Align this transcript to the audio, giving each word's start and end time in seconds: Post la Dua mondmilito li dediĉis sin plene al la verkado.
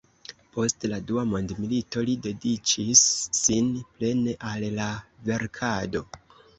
Post 0.53 0.85
la 0.93 0.97
Dua 1.11 1.25
mondmilito 1.33 2.05
li 2.09 2.17
dediĉis 2.29 3.05
sin 3.43 3.71
plene 3.93 4.37
al 4.55 4.69
la 4.83 4.93
verkado. 5.33 6.09